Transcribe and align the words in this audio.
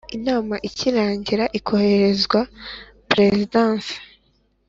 inama 0.17 0.55
ikirangira 0.67 1.45
ikohererezwa 1.59 2.39
Perezidansi 3.09 3.95